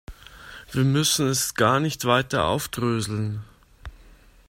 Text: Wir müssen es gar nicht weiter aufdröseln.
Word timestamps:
Wir 0.71 0.83
müssen 0.83 1.27
es 1.27 1.53
gar 1.53 1.79
nicht 1.79 2.05
weiter 2.05 2.45
aufdröseln. 2.45 3.43